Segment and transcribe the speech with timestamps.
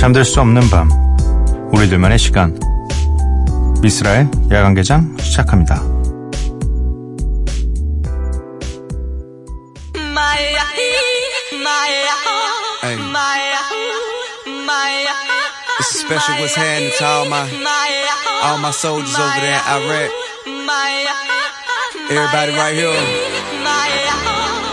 [0.00, 0.88] 잠들 수 없는 밤
[1.74, 2.58] 우리들만의 시간
[3.82, 5.82] 미스라의 야간개장 시작합니다.
[15.78, 17.44] It's special what's happening to all my
[18.42, 20.10] all my soldiers over there in Iraq.
[22.08, 22.88] Everybody right here.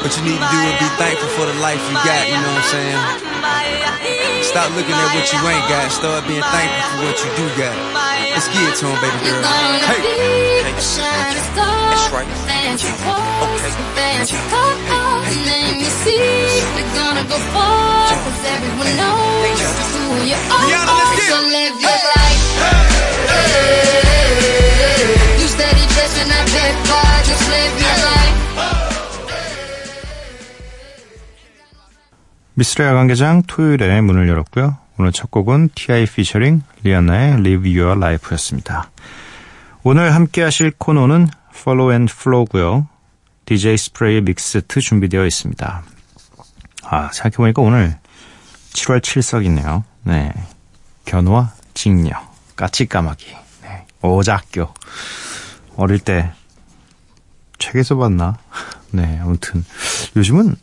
[0.02, 2.48] What you need to do is be thankful for the life you got, you know
[2.48, 3.87] what I'm saying?
[4.48, 7.76] Stop looking at what you ain't got, start being thankful for what you do got.
[8.32, 9.44] Let's get it to 'em, baby girl.
[9.44, 10.64] Hey.
[10.64, 12.28] That's right.
[13.44, 13.72] Okay.
[15.46, 16.64] Let me see.
[16.76, 19.60] We're gonna go far, cause everyone knows
[19.94, 20.64] who you are.
[20.64, 21.32] Rihanna, let's get it.
[21.36, 22.42] So live your life.
[25.40, 27.87] You steady dressing up that bar, just live your
[32.60, 34.78] 미스라 야간개장 토요일에 문을 열었고요.
[34.98, 36.08] 오늘 첫 곡은 T.I.
[36.08, 38.90] 피처링 리안나의 Live Your Life였습니다.
[39.84, 42.88] 오늘 함께 하실 코너는 Follow and Flow고요.
[43.46, 45.84] DJ 스프레이 믹스트 준비되어 있습니다.
[46.86, 47.96] 아, 생각해보니까 오늘
[48.74, 49.84] 7월 7석이네요.
[50.06, 50.34] 네.
[51.06, 52.16] 견우와 직녀,
[52.56, 53.86] 까치까마귀, 네.
[54.02, 54.74] 오작교.
[55.76, 56.32] 어릴 때
[57.60, 58.40] 책에서 봤나?
[58.92, 59.64] 네, 아무튼
[60.16, 60.56] 요즘은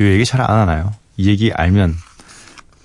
[0.00, 0.92] 이 얘기 잘 안 하나요?
[1.16, 1.96] 이 얘기 알면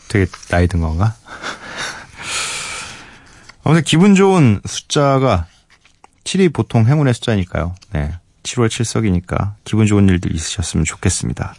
[0.08, 1.16] 되게 나이 든 건가?
[3.64, 5.48] 아무튼 기분 좋은 숫자가
[6.24, 7.76] 7이 보통 행운의 숫자니까요.
[7.94, 8.14] 네.
[8.44, 11.54] 7월 7석이니까 기분 좋은 일들 있으셨으면 좋겠습니다.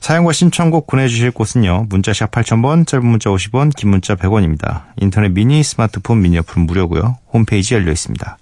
[0.00, 1.86] 사연과 신청곡 보내주실 곳은요.
[1.90, 4.84] 문자샵 8000번, 짧은 문자 50원, 긴 문자 100원입니다.
[4.96, 7.18] 인터넷 미니, 스마트폰 미니 어플은 무료고요.
[7.32, 8.38] 홈페이지 열려 있습니다.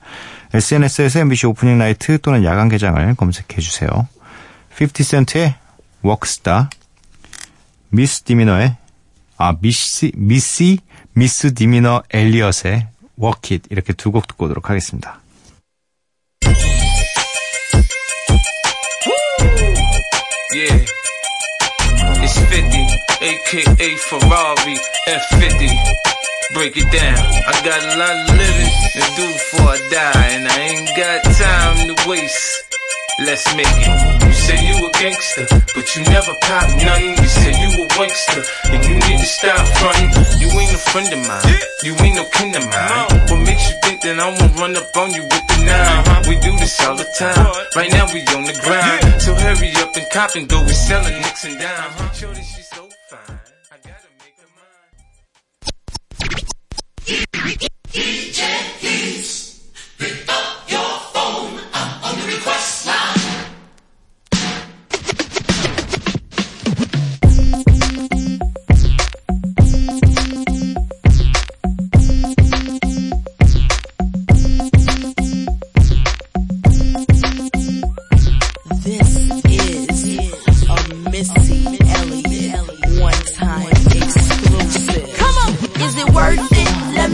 [0.55, 3.89] SNS에서 MBC Opening Night 또는 야간 개장을 검색해 주세요.
[4.77, 5.55] 50
[6.03, 6.71] Cent의
[7.91, 8.77] Wanksta, Misdemeanor의
[9.37, 10.78] 아 Missy Missy
[11.15, 15.21] Misdemeanor Elliott의 Work It 이렇게 두 곡 듣고 오도록 하겠습니다.
[20.54, 20.84] Yeah.
[22.25, 22.87] It's 50,
[23.21, 25.69] aka Ferrari F50.
[26.54, 27.19] Break it down.
[27.19, 31.22] I got a lot of living to do before I die, and I ain't got
[31.37, 32.68] time to waste.
[33.21, 34.23] Let's make it.
[34.23, 37.17] You say you a gangster, but you never pop nothing.
[37.19, 40.11] You say you a wankster, and you need to stop fronting.
[40.39, 41.43] You ain't a friend of mine.
[41.83, 43.09] You ain't no kin of mine.
[43.27, 46.07] What makes you think that I won't run up on you with the nine?
[46.07, 46.23] Uh-huh.
[46.28, 47.45] We do this all the time.
[47.75, 49.21] Right now we on the grind.
[49.21, 50.62] So hurry up and cop and go.
[50.62, 51.67] We selling nicks and dime.
[51.69, 52.12] Uh-huh.
[52.12, 53.41] Shorty, so fine.
[53.73, 54.95] I gotta make her mine.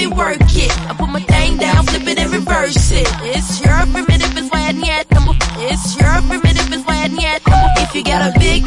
[0.05, 0.73] Me work it.
[0.89, 3.09] I put my thing down, flip it and reverse it.
[3.23, 5.35] It's your primitive is why I need number.
[5.71, 7.81] It's your primitive is why I need number.
[7.85, 8.65] If you got a big,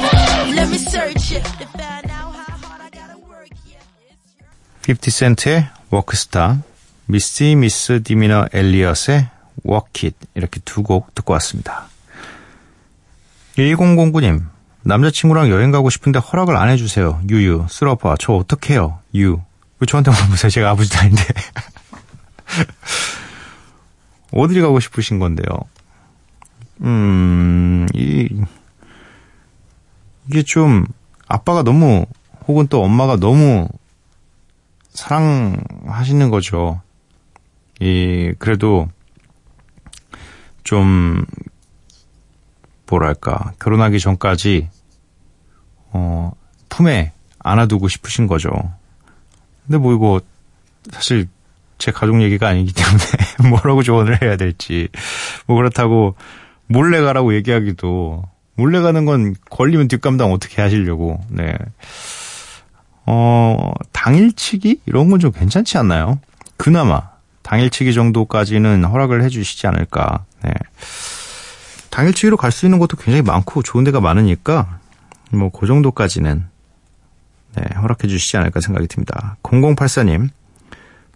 [0.55, 3.49] let me search it to find out how hard I gotta work.
[3.49, 6.61] It's your 50센트의 워크스타,
[7.05, 9.27] 미스 미스 디미너 엘리엇의
[9.63, 11.87] 워킷 이렇게 두 곡 듣고 왔습니다.
[13.57, 14.45] 1009님,
[14.83, 17.21] 남자친구랑 여행 가고 싶은데 허락을 안 해주세요.
[17.29, 18.99] 유유, 쓰러파, 저 어떡해요?
[19.15, 19.41] 유.
[19.79, 20.49] 왜 저한테 물어보세요?
[20.49, 21.23] 제가 아버지도 아닌데.
[24.31, 25.45] 어디 가고 싶으신 건데요?
[26.81, 28.29] 음, 이,
[30.27, 30.85] 이게 좀,
[31.27, 32.05] 아빠가 너무,
[32.47, 33.67] 혹은 또 엄마가 너무
[34.89, 36.81] 사랑하시는 거죠.
[37.79, 38.89] 이, 그래도,
[40.63, 41.25] 좀,
[42.87, 44.69] 뭐랄까, 결혼하기 전까지,
[45.91, 46.31] 어,
[46.69, 48.51] 품에 안아두고 싶으신 거죠.
[49.67, 50.21] 근데 뭐 이거,
[50.91, 51.27] 사실,
[51.77, 53.03] 제 가족 얘기가 아니기 때문에,
[53.49, 54.87] 뭐라고 조언을 해야 될지.
[55.45, 56.15] 뭐 그렇다고,
[56.67, 58.23] 몰래 가라고 얘기하기도,
[58.55, 61.53] 몰래 가는 건 걸리면 뒷감당 어떻게 하시려고, 네.
[63.05, 64.81] 어, 당일치기?
[64.85, 66.19] 이런 건 좀 괜찮지 않나요?
[66.57, 67.09] 그나마,
[67.43, 70.51] 당일치기 정도까지는 허락을 해주시지 않을까, 네.
[71.89, 74.79] 당일치기로 갈 수 있는 것도 굉장히 많고 좋은 데가 많으니까
[75.31, 76.43] 뭐 그 정도까지는 네,
[77.81, 79.37] 허락해 주시지 않을까 생각이 듭니다.
[79.43, 80.29] 0084님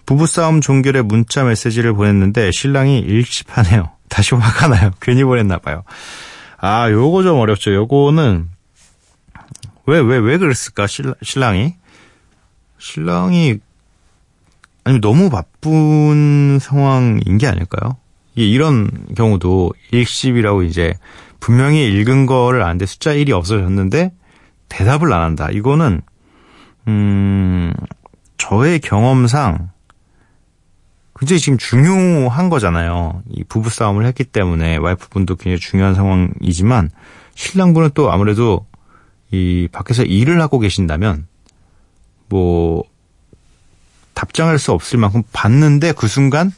[0.05, 3.91] 부부싸움 종결에 문자 메시지를 보냈는데 신랑이 일십하네요.
[4.09, 4.91] 다시 화가 나요.
[5.01, 5.83] 괜히 보냈나 봐요.
[6.57, 7.73] 아, 요거 좀 어렵죠.
[7.73, 8.49] 요거는
[9.87, 11.75] 왜 왜 왜 그랬을까 실, 신랑이
[12.77, 13.57] 신랑이
[14.83, 17.97] 아니면 너무 바쁜 상황인 게 아닐까요?
[18.35, 20.93] 이런 경우도 일십이라고 이제
[21.39, 24.11] 분명히 읽은 거를 아는데 숫자 1이 없어졌는데
[24.69, 25.49] 대답을 안 한다.
[25.51, 26.01] 이거는
[26.87, 27.73] 음
[28.37, 29.69] 저의 경험상
[31.21, 33.21] 굉장히 지금 중요한 거잖아요.
[33.29, 36.89] 이 부부 싸움을 했기 때문에 와이프분도 굉장히 중요한 상황이지만
[37.35, 38.65] 신랑분은 또 아무래도
[39.29, 41.27] 이 밖에서 일을 하고 계신다면
[42.27, 42.83] 뭐
[44.15, 46.51] 답장할 수 없을 만큼 봤는데 그 순간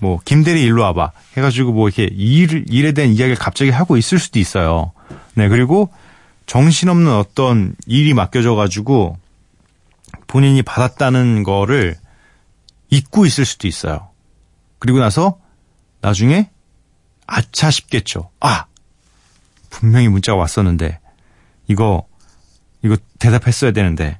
[0.00, 4.38] 뭐 김대리 일로 와봐 해가지고 뭐 이렇게 일 일에 대한 이야기를 갑자기 하고 있을 수도
[4.38, 4.92] 있어요.
[5.34, 5.90] 네 그리고
[6.46, 9.16] 정신없는 어떤 일이 맡겨져 가지고
[10.26, 11.96] 본인이 받았다는 거를
[12.90, 14.10] 잊고 있을 수도 있어요.
[14.78, 15.38] 그리고 나서
[16.00, 16.50] 나중에
[17.26, 18.30] 아차 싶겠죠.
[18.40, 18.66] 아
[19.70, 21.00] 분명히 문자가 왔었는데
[21.68, 22.06] 이거
[22.82, 24.18] 이거 대답했어야 되는데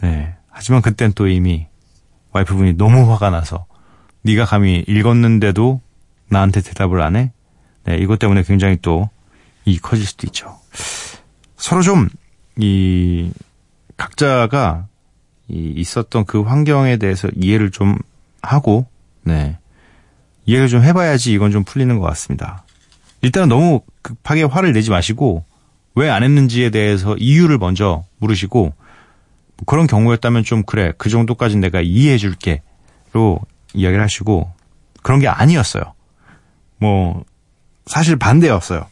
[0.00, 1.66] 네 하지만 그땐 또 이미
[2.32, 3.66] 와이프분이 너무 화가 나서
[4.22, 5.80] 네가 감히 읽었는데도
[6.28, 7.32] 나한테 대답을 안 해?
[7.84, 9.10] 네, 이것 때문에 굉장히 또
[9.64, 10.58] 이 커질 수도 있죠.
[11.56, 12.08] 서로 좀
[12.56, 13.32] 이
[13.96, 14.86] 각자가
[15.48, 17.96] 이 있었던 그 환경에 대해서 이해를 좀
[18.42, 18.86] 하고
[19.22, 19.58] 네
[20.46, 22.64] 이해를 좀 해봐야지 이건 좀 풀리는 것 같습니다.
[23.20, 25.44] 일단은 너무 급하게 화를 내지 마시고
[25.94, 31.80] 왜 안 했는지에 대해서 이유를 먼저 물으시고 뭐 그런 경우였다면 좀 그래 그 정도까지 내가
[31.80, 33.38] 이해해 줄게로
[33.74, 34.50] 이야기를 하시고
[35.02, 35.82] 그런 게 아니었어요.
[36.78, 37.24] 뭐
[37.86, 38.86] 사실 반대였어요.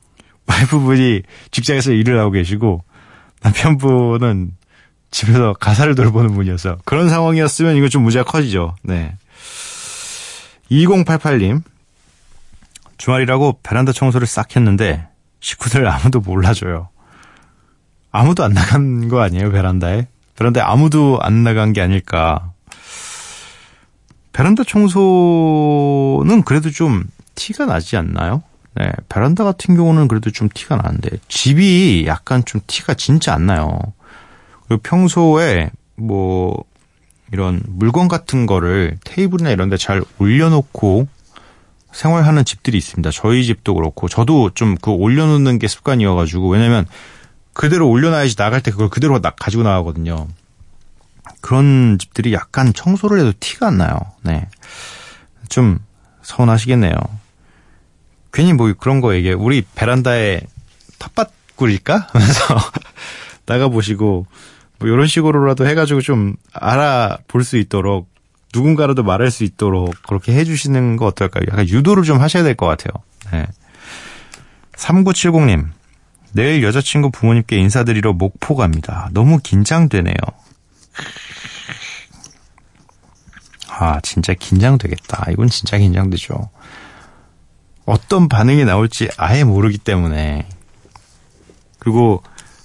[0.46, 2.82] 와이프분이 직장에서 일을 하고 계시고
[3.42, 4.52] 남편분은
[5.10, 8.74] 집에서 가사를 돌보는 분이어서 그런 상황이었으면 이거 좀 문제가 커지죠.
[8.82, 9.16] 네.
[10.70, 11.62] 2088님
[12.98, 15.06] 주말이라고 베란다 청소를 싹 했는데
[15.40, 16.88] 식구들 아무도 몰라줘요.
[18.10, 20.08] 아무도 안 나간 거 아니에요 베란다에?
[20.36, 22.52] 베란다에 아무도 안 나간 게 아닐까.
[24.32, 27.04] 베란다 청소는 그래도 좀
[27.36, 28.42] 티가 나지 않나요?
[28.78, 33.78] 네, 베란다 같은 경우는 그래도 좀 티가 나는데 집이 약간 좀 티가 진짜 안 나요.
[34.66, 36.62] 그리고 평소에 뭐
[37.32, 41.08] 이런 물건 같은 거를 테이블이나 이런 데 잘 올려놓고
[41.92, 43.10] 생활하는 집들이 있습니다.
[43.10, 46.86] 저희 집도 그렇고 저도 좀 그 올려놓는 게 습관이어가지고 왜냐면
[47.54, 50.28] 그대로 올려놔야지 나갈 때 그걸 그대로 나, 가지고 나가거든요.
[51.40, 53.98] 그런 집들이 약간 청소를 해도 티가 안 나요.
[54.22, 54.46] 네.
[55.48, 55.78] 좀
[56.22, 56.92] 서운하시겠네요.
[58.36, 59.32] 괜히 뭐 그런 거 얘기해.
[59.32, 60.42] 우리 베란다에
[60.98, 62.08] 텃밭 꾸릴까?
[62.12, 62.58] 하면서
[63.46, 64.26] 나가보시고
[64.78, 68.10] 뭐 이런 식으로라도 해가지고 좀 알아볼 수 있도록
[68.54, 71.44] 누군가라도 말할 수 있도록 그렇게 해주시는 거 어떨까요?
[71.50, 73.02] 약간 유도를 좀 하셔야 될 것 같아요.
[73.32, 73.46] 네.
[74.76, 75.68] 3970님,
[76.32, 79.08] 내일 여자친구 부모님께 인사드리러 목포 갑니다.
[79.12, 80.14] 너무 긴장되네요.
[83.68, 85.30] 아, 진짜 긴장되겠다.
[85.32, 86.50] 이건 진짜 긴장되죠.
[87.86, 90.46] 어떤 반응이 나올지 아예 모르기 때문에.
[91.78, 92.22] 그리고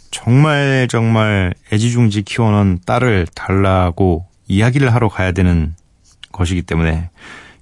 [0.10, 5.76] 정말 정말 애지중지 키워놓은 딸을 달라고 이야기를 하러 가야 되는
[6.32, 7.10] 것이기 때문에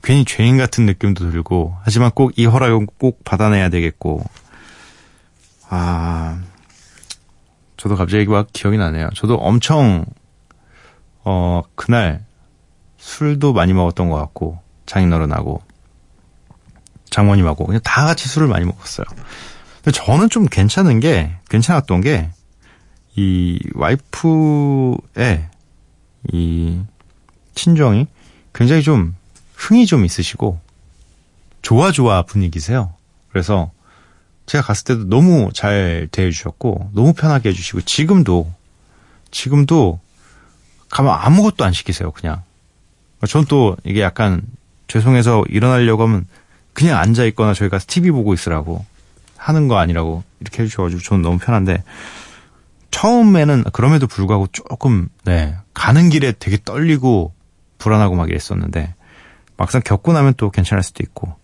[0.02, 4.24] 괜히 죄인 같은 느낌도 들고 하지만 꼭 이 허락은 꼭 받아내야 되겠고
[5.70, 6.42] 아
[7.78, 9.10] 저도 갑자기 막 기억이 나네요.
[9.16, 10.06] 저도 엄청
[11.24, 12.24] 어 그날
[12.98, 15.62] 술도 많이 먹었던 것 같고 장인어른하고
[17.10, 19.06] 장모님하고 그냥 다 같이 술을 많이 먹었어요.
[19.84, 22.30] 근데 저는 좀 괜찮은 게 괜찮았던 게
[23.16, 25.50] 이 와이프의
[26.32, 26.80] 이
[27.54, 28.08] 친정이
[28.54, 29.14] 굉장히 좀
[29.56, 30.60] 흥이 좀 있으시고
[31.62, 32.94] 좋아 좋아 분위기세요.
[33.30, 33.72] 그래서
[34.46, 38.52] 제가 갔을 때도 너무 잘 대해주셨고 너무 편하게 해주시고 지금도
[39.32, 40.00] 지금도
[40.90, 42.12] 가면 아무것도 안 시키세요.
[42.12, 42.42] 그냥
[43.28, 44.42] 전 또 이게 약간
[44.88, 46.26] 죄송해서 일어나려고 하면
[46.80, 48.86] 그냥 앉아 있거나 저희 가서 TV 보고 있으라고
[49.36, 51.84] 하는 거 아니라고 이렇게 해주셔가지고 저는 너무 편한데
[52.90, 57.34] 처음에는 그럼에도 불구하고 조금 네 가는 길에 되게 떨리고
[57.80, 58.96] 불안하고 막 이랬었는데
[59.58, 61.36] 막상 겪고 나면 또 괜찮을 수도 있고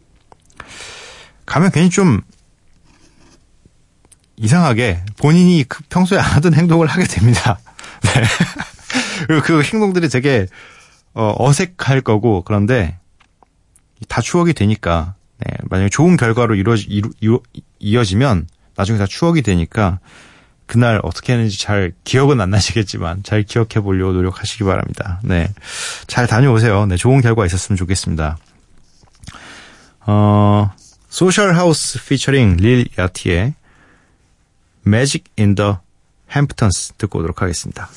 [1.45, 2.21] 가면 괜히 좀
[4.37, 7.59] 이상하게 본인이 그 평소에 안 하던 행동을 하게 됩니다.
[8.03, 8.23] 네.
[9.27, 10.47] 그리고 그 행동들이 되게
[11.13, 12.97] 어, 어색할 거고 그런데
[14.07, 17.41] 다 추억이 되니까 네, 만약에 좋은 결과로 이루어지, 이루, 이루,
[17.79, 19.99] 이어지면 나중에 다 추억이 되니까
[20.65, 25.19] 그날 어떻게 했는지 잘 기억은 안 나시겠지만 잘 기억해 보려고 노력하시기 바랍니다.
[25.23, 25.53] 네.
[26.07, 26.85] 잘 다녀오세요.
[26.85, 26.97] 네.
[26.97, 28.37] 좋은 결과 있었으면 좋겠습니다.
[30.07, 30.71] 어,
[31.09, 33.53] 소셜 하우스 피처링 릴 야티의
[34.87, 35.73] Magic in the
[36.31, 37.89] Hamptons 듣고 오도록 하겠습니다.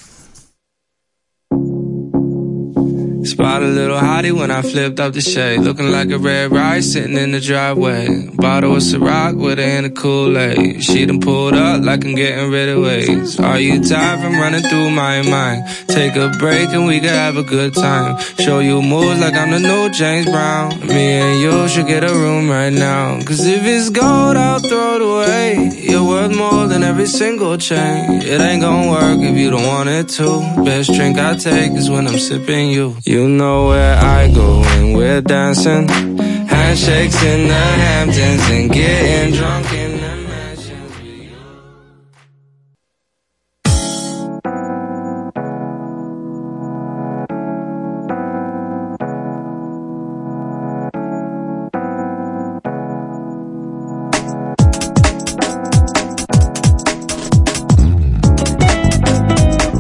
[3.29, 5.61] Spot a little hottie when I flipped up the shade.
[5.61, 8.27] Looking like a red rice sitting in the driveway.
[8.29, 10.83] Bottle of Ciroc with her in a Kool-Aid.
[10.83, 13.39] She done pulled up like I'm getting rid of ways.
[13.39, 15.63] Are you tired from running through my mind?
[15.89, 18.19] Take a break and we can have a good time.
[18.39, 20.81] Show you moves like I'm the new James Brown.
[20.87, 23.21] Me and you should get a room right now.
[23.25, 25.71] Cause if it's gold, I'll throw it away.
[25.83, 28.23] You're worth more than every single chain.
[28.23, 30.65] It ain't gonna work if you don't want it to.
[30.65, 32.97] Best drink I take is when I'm sipping you.
[33.05, 35.89] You know where I go when we're dancing.
[35.89, 40.19] Handshakes in the Hamptons and getting drunk in the
[41.03, 41.35] you.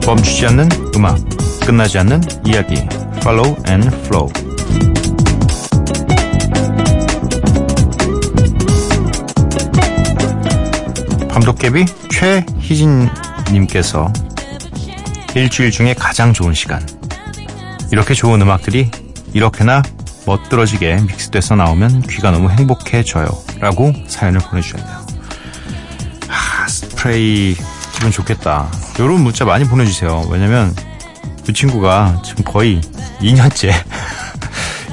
[0.07, 1.18] 멈추지 않는 음악,
[1.66, 2.76] 끝나지 않는 이야기.
[3.21, 4.29] Follow and Flow.
[11.29, 14.13] 밤도깨비 최희진님께서
[15.35, 16.85] 일주일 중에 가장 좋은 시간.
[17.93, 18.91] 이렇게 좋은 음악들이
[19.33, 19.83] 이렇게나
[20.27, 23.27] 멋들어지게 믹스돼서 나오면 귀가 너무 행복해져요.
[23.61, 25.07] 라고 사연을 보내주셨네요.
[26.29, 27.57] 아, 스프레이
[27.95, 28.71] 기분 좋겠다.
[28.99, 30.27] 요런 문자 많이 보내주세요.
[30.31, 30.75] 왜냐면
[31.47, 32.81] 그 친구가 지금 거의
[33.21, 33.73] 2년째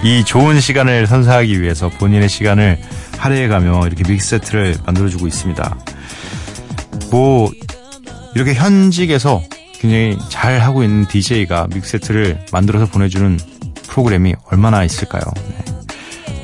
[0.04, 2.80] 이 좋은 시간을 선사하기 위해서 본인의 시간을
[3.18, 5.78] 할애해가며 이렇게 믹세트를 만들어주고 있습니다.
[7.12, 7.52] 뭐
[8.36, 9.42] 이렇게 현직에서
[9.80, 13.40] 굉장히 잘 하고 있는 DJ가 믹세트를 만들어서 보내주는
[13.88, 15.24] 프로그램이 얼마나 있을까요?
[15.36, 15.66] 네.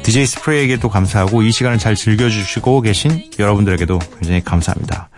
[0.04, 5.10] DJ 스프레이에게도 감사하고 이 시간을 잘 즐겨주시고 계신 여러분들에게도 굉장히 감사합니다.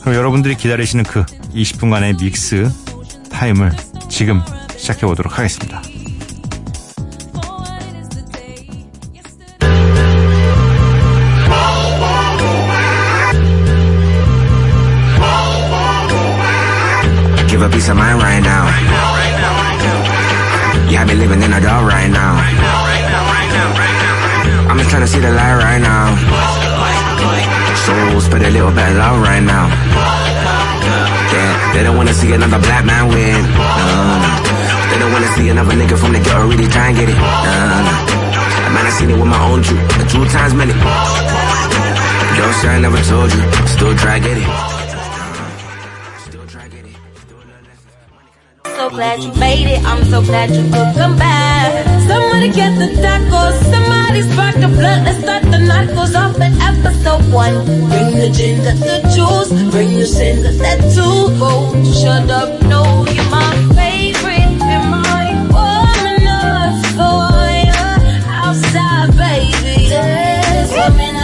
[0.00, 2.70] 그럼 여러분들이 기다리시는 그 20분간의 믹스
[3.30, 3.72] 타임을
[4.08, 4.42] 지금
[4.76, 5.82] 시작해 보도록 하겠습니다.
[25.22, 26.14] See the light right now.
[28.32, 29.68] A little bit love right now.
[31.32, 33.42] Yeah, they don't wanna see another black man win.
[34.90, 37.16] They don't wanna see another nigga from the ghetto really try and get it.
[38.74, 40.10] Man, I seen it with my own truth.
[40.10, 40.72] Two times many.
[40.72, 43.42] Don't say I never told you.
[43.66, 44.71] Still try get it.
[48.92, 49.82] Glad you made it.
[49.84, 51.86] I'm so glad you could come back.
[52.06, 53.54] Somebody get the tacos.
[53.72, 55.04] Somebody spark the blunt.
[55.04, 55.58] Let's start the
[55.94, 57.54] goes off at episode one.
[57.64, 59.50] Bring the gin, got the juice.
[59.70, 61.30] Bring the sin, got that too.
[62.00, 62.60] Shut up?
[62.62, 64.52] No, you're my favorite.
[64.70, 67.30] You're my woman up for
[67.66, 67.82] you.
[68.44, 71.21] Outside, baby.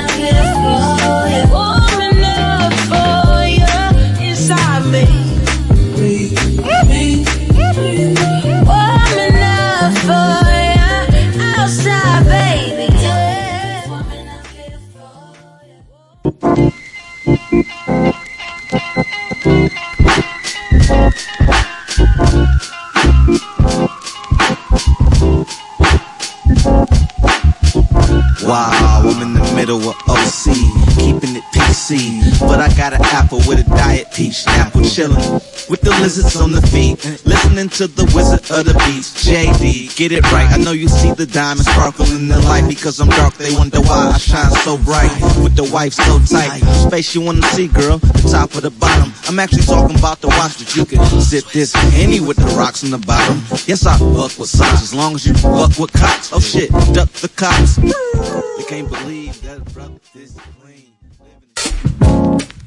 [34.99, 39.07] With the lizards on the feet, listening to the wizard of the beach.
[39.23, 40.51] JD, get it right.
[40.51, 43.35] I know you see the diamonds sparkle in the light because I'm dark.
[43.35, 46.63] They wonder why I shine so bright with the wife so tight.
[46.89, 49.13] Space you wanna see, girl, the top or the bottom.
[49.29, 52.83] I'm actually talking about the watch that you can sip this any with the rocks
[52.83, 53.39] in the bottom.
[53.67, 56.33] Yes, I fuck with socks as long as you fuck with cops.
[56.33, 57.77] Oh shit, duck the cops.
[57.77, 62.58] They can't believe that brother this clean.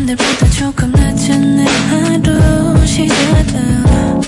[0.00, 4.20] 남들보다 조금 늦은 내 하루 시작은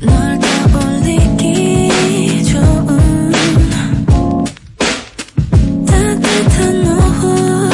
[0.00, 0.38] 널
[0.72, 3.32] 떠올리기 좋은
[5.86, 7.70] 따뜻한 오후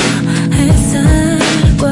[0.52, 1.84] 햇살과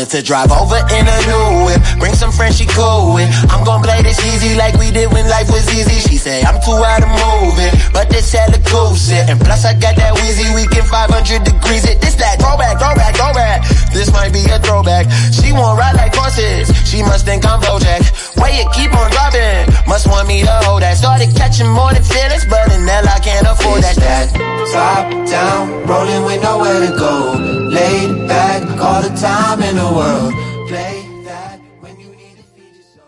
[0.00, 1.76] To drive over in a new whip.
[2.00, 3.28] Bring some friends she cool with.
[3.52, 6.00] I'm gon' play this easy like we did when life was easy.
[6.00, 9.28] She say I'm too out of moving, but this hella cool shit.
[9.28, 11.84] And plus I got that Weezy weekend 500 degrees.
[11.84, 13.60] It this that throwback, throwback, throwback.
[13.92, 15.04] This might be a throwback.
[15.36, 16.72] She won't ride like horses.
[16.88, 18.00] She must think I'm Bojack.
[18.40, 19.68] Way it keep on dropping.
[19.84, 20.96] Must want me to hold that.
[20.96, 24.00] Started catching more than feelings, but in hell I can't afford that.
[24.00, 24.32] that.
[24.72, 27.59] Top down, rolling with nowhere to go.
[27.70, 30.32] Laid back, all the time in the world.
[30.68, 33.06] Play that when you need to feed your soul.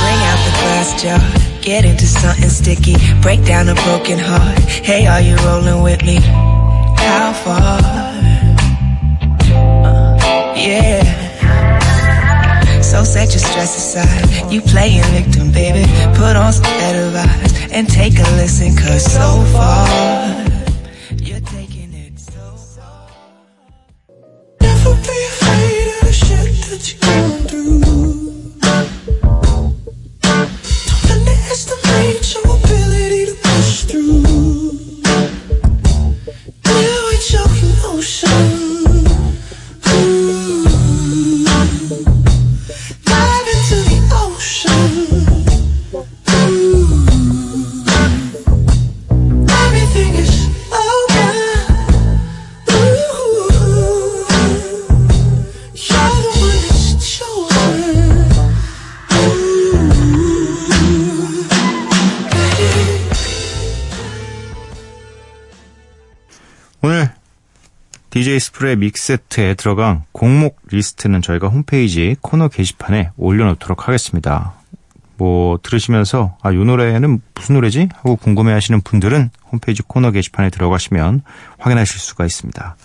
[0.00, 1.20] Bring out the glass jar,
[1.60, 4.58] get into something sticky, break down a broken heart.
[4.60, 6.16] Hey, are you rolling with me?
[6.96, 7.80] How far?
[9.84, 11.05] Uh, yeah.
[13.06, 14.52] Set your stress aside.
[14.52, 15.86] You playing victim, baby.
[16.18, 19.86] Put on some better vibes and take a listen, cause so far,
[66.86, 67.10] 오늘
[68.10, 74.54] DJ 스프레이 mix set에 들어간 곡목 리스트는 저희가 홈페이지 코너 게시판에 올려놓도록 하겠습니다.
[75.16, 77.88] 뭐 들으시면서 아, 이 노래는 무슨 노래지?
[77.92, 81.22] 하고 궁금해 하시는 분들은 홈페이지 코너 게시판에 들어가시면
[81.58, 82.76] 확인하실 수가 있습니다.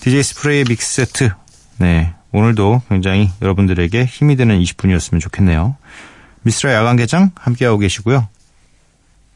[0.00, 1.28] DJ 스프레이의 mix set
[1.76, 5.76] 네 오늘도 굉장히 여러분들에게 힘이 되는 20분이었으면 좋겠네요.
[6.40, 8.28] 미쓰라 야간 개장 함께하고 계시고요.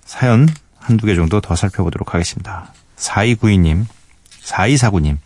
[0.07, 2.73] 사연 한두 개 정도 더 살펴보도록 하겠습니다.
[2.97, 3.87] 4292님,
[4.43, 5.19] 4249님.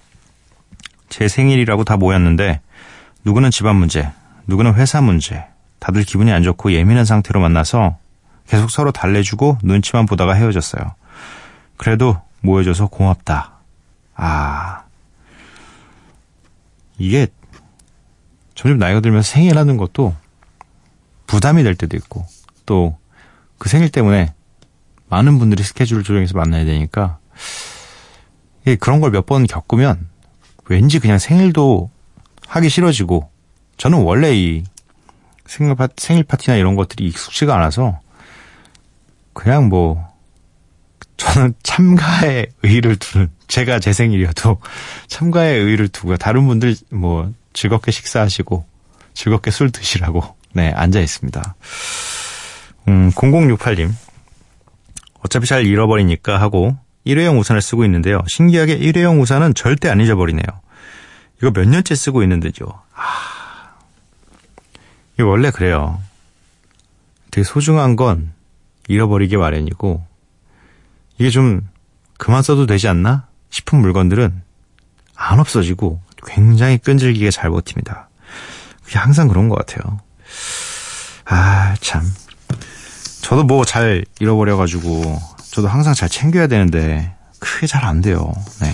[1.08, 2.60] 제 생일이라고 다 모였는데
[3.24, 4.10] 누구는 집안 문제,
[4.46, 5.44] 누구는 회사 문제.
[5.78, 7.98] 다들 기분이 안 좋고 예민한 상태로 만나서
[8.48, 10.94] 계속 서로 달래주고 눈치만 보다가 헤어졌어요.
[11.76, 13.52] 그래도 모여줘서 고맙다.
[14.16, 14.84] 아.
[16.98, 17.28] 이게
[18.54, 20.16] 점점 나이가 들면서 생일하는 것도
[21.26, 22.26] 부담이 될 때도 있고
[22.66, 22.98] 또
[23.58, 24.32] 그 생일 때문에
[25.08, 27.17] 많은 분들이 스케줄을 조정해서 만나야 되니까
[28.80, 30.08] 그런 걸 몇 번 겪으면
[30.66, 31.90] 왠지 그냥 생일도
[32.48, 33.30] 하기 싫어지고
[33.78, 34.64] 저는 원래 이
[35.46, 38.00] 생일, 파, 생일 파티나 이런 것들이 익숙지가 않아서
[39.32, 40.06] 그냥 뭐
[41.16, 44.60] 저는 참가의 의의를 두는 제가 제 생일이어도
[45.08, 48.66] 참가의 의의를 두고 다른 분들 뭐 즐겁게 식사하시고
[49.14, 50.22] 즐겁게 술 드시라고
[50.52, 51.54] 네 앉아 있습니다.
[52.88, 53.90] 음 0068님
[55.20, 56.76] 어차피 잘 잃어버리니까 하고
[57.08, 58.22] 일회용 우산을 쓰고 있는데요.
[58.28, 60.44] 신기하게 일회용 우산은 절대 안 잊어버리네요.
[61.38, 62.66] 이거 몇 년째 쓰고 있는데죠.
[62.94, 63.72] 아,
[65.14, 66.02] 이게 원래 그래요.
[67.30, 68.32] 되게 소중한 건
[68.88, 70.06] 잃어버리기 마련이고
[71.16, 71.66] 이게 좀
[72.18, 74.42] 그만 써도 되지 않나 싶은 물건들은
[75.14, 78.10] 안 없어지고 굉장히 끈질기게 잘 버팁니다.
[78.84, 79.98] 그게 항상 그런 것 같아요.
[81.24, 82.02] 아, 참.
[83.22, 85.18] 저도 뭐 잘 잃어버려가지고,
[85.50, 88.32] 저도 항상 잘 챙겨야 되는데, 그게 잘 안 돼요.
[88.60, 88.72] 네.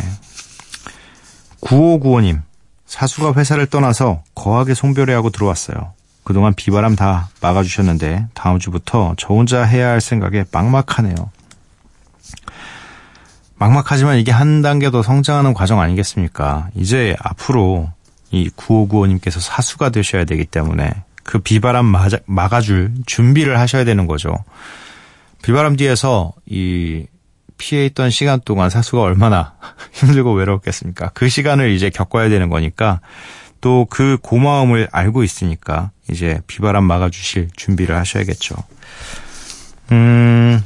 [1.61, 2.43] 9595님,
[2.87, 5.93] 사수가 회사를 떠나서 거하게 송별회하고 들어왔어요.
[6.25, 11.15] 그동안 비바람 다 막아주셨는데, 다음 주부터 저 혼자 해야 할 생각에 막막하네요.
[13.57, 16.69] 막막하지만 이게 한 단계 더 성장하는 과정 아니겠습니까?
[16.75, 17.91] 이제 앞으로
[18.31, 24.35] 이 9595님께서 사수가 되셔야 되기 때문에 그 비바람 막아, 막아줄 준비를 하셔야 되는 거죠.
[25.45, 27.07] 비바람 뒤에서 이
[27.59, 29.55] 피해 있던 시간 동안 사수가 얼마나
[29.93, 31.11] 힘들고 외로웠겠습니까?
[31.15, 33.01] 그 시간을 이제 겪어야 되는 거니까
[33.61, 38.57] 또 그 고마움을 알고 있으니까 이제 비바람 막아주실 준비를 하셔야겠죠.
[39.93, 40.63] 음,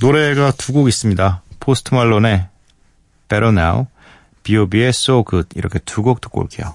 [0.00, 1.42] 노래가 두 곡 있습니다.
[1.60, 2.46] 포스트 말론의
[3.28, 3.86] Better Now,
[4.42, 6.74] B.O.B의 So Good 이렇게 두 곡 듣고 올게요.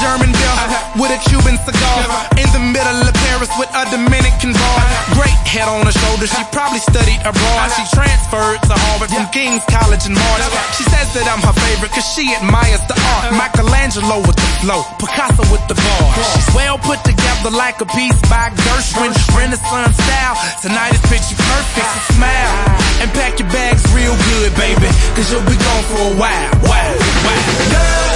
[0.00, 0.56] German beer
[0.96, 2.00] with a Cuban cigar.
[2.40, 4.80] In the middle of Paris with a Dominican bar.
[5.12, 7.68] Great head on her shoulder, she probably studied abroad.
[7.76, 10.40] She transferred to Harvard from King's College in March.
[10.72, 13.36] She says that I'm her favorite cause she admires the art.
[13.36, 16.16] Michelangelo with the flow, Picasso with the bars.
[16.32, 19.12] She's well put together like a piece by Gershwin.
[19.36, 22.52] Renaissance style, tonight is picture perfect, so smile.
[23.04, 26.52] And pack your bags real good, baby, cause you'll be gone for a while.
[26.64, 26.88] Wow,
[27.68, 28.09] wow.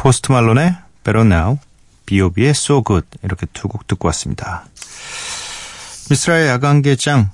[0.00, 1.58] 포스트 말론의 Better Now,
[2.06, 4.64] B.O.B의 So Good 이렇게 두 곡 듣고 왔습니다.
[6.08, 7.30] 미스라의 야간개장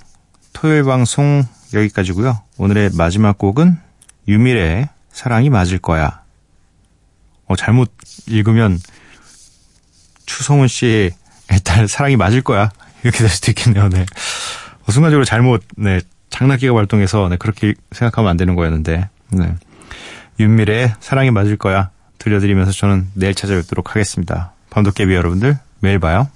[0.53, 2.43] 토요일 방송 여기까지고요.
[2.59, 3.79] 오늘의 마지막 곡은
[4.27, 6.23] 유미래의 사랑이 맞을 거야.
[7.47, 7.93] 어, 잘못
[8.27, 8.81] 읽으면
[10.27, 11.13] 추성훈 씨의
[11.63, 12.71] 딸 사랑이 맞을 거야
[13.05, 13.89] 이렇게 될 수도 있겠네요.
[13.91, 14.05] 네.
[14.89, 16.01] 어, 순간적으로 잘못 네,
[16.31, 19.55] 장난기가 발동해서 네, 그렇게 생각하면 안 되는 거였는데 네.
[20.41, 24.53] 윤미래의 사랑이 맞을 거야 들려드리면서 저는 내일 찾아뵙도록 하겠습니다.
[24.71, 26.29] 밤도깨비 여러분들 매일 봐요.